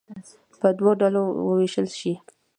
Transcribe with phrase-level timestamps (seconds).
[0.59, 2.13] په دوو ډلو ووېشل شي.